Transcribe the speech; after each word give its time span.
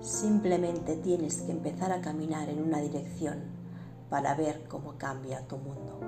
Simplemente 0.00 0.96
tienes 0.96 1.42
que 1.42 1.52
empezar 1.52 1.92
a 1.92 2.00
caminar 2.00 2.48
en 2.48 2.62
una 2.62 2.78
dirección 2.78 3.38
para 4.08 4.34
ver 4.34 4.64
cómo 4.66 4.96
cambia 4.96 5.46
tu 5.46 5.58
mundo. 5.58 6.00